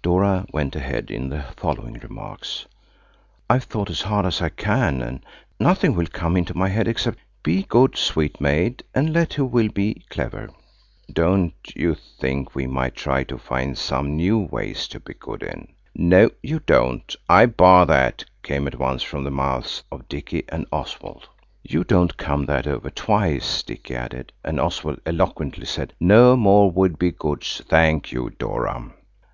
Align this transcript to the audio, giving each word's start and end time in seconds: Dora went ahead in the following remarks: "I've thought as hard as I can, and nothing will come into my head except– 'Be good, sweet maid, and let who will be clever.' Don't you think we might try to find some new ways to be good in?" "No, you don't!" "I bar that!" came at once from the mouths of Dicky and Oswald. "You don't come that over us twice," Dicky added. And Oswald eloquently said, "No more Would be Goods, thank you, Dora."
Dora 0.00 0.46
went 0.54 0.74
ahead 0.74 1.10
in 1.10 1.28
the 1.28 1.42
following 1.54 1.98
remarks: 2.02 2.64
"I've 3.50 3.64
thought 3.64 3.90
as 3.90 4.00
hard 4.00 4.24
as 4.24 4.40
I 4.40 4.48
can, 4.48 5.02
and 5.02 5.20
nothing 5.60 5.94
will 5.94 6.06
come 6.06 6.34
into 6.34 6.56
my 6.56 6.70
head 6.70 6.88
except– 6.88 7.18
'Be 7.42 7.62
good, 7.64 7.94
sweet 7.94 8.40
maid, 8.40 8.84
and 8.94 9.12
let 9.12 9.34
who 9.34 9.44
will 9.44 9.68
be 9.68 10.02
clever.' 10.08 10.48
Don't 11.12 11.52
you 11.74 11.94
think 11.94 12.54
we 12.54 12.66
might 12.66 12.94
try 12.94 13.22
to 13.24 13.36
find 13.36 13.76
some 13.76 14.16
new 14.16 14.38
ways 14.38 14.88
to 14.88 14.98
be 15.00 15.12
good 15.12 15.42
in?" 15.42 15.68
"No, 15.94 16.30
you 16.42 16.60
don't!" 16.60 17.14
"I 17.28 17.44
bar 17.44 17.84
that!" 17.84 18.24
came 18.42 18.66
at 18.66 18.78
once 18.78 19.02
from 19.02 19.24
the 19.24 19.30
mouths 19.30 19.82
of 19.92 20.08
Dicky 20.08 20.44
and 20.48 20.64
Oswald. 20.72 21.28
"You 21.62 21.84
don't 21.84 22.16
come 22.16 22.46
that 22.46 22.66
over 22.66 22.88
us 22.88 22.94
twice," 22.96 23.62
Dicky 23.62 23.94
added. 23.94 24.32
And 24.42 24.58
Oswald 24.58 25.00
eloquently 25.04 25.66
said, 25.66 25.92
"No 26.00 26.34
more 26.34 26.70
Would 26.70 26.98
be 26.98 27.10
Goods, 27.10 27.60
thank 27.68 28.10
you, 28.10 28.30
Dora." 28.38 28.94